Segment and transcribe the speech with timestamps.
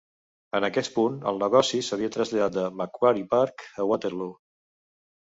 [0.59, 4.37] En aquest punt, el negoci s'havia traslladat de Macquarie Park a Waterloo.